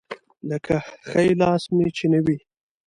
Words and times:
لکه 0.49 0.75
ښی 1.09 1.29
لاس 1.41 1.63
مې 1.75 1.87
چې 1.97 2.05
نه 2.13 2.19
وي. 2.25 2.37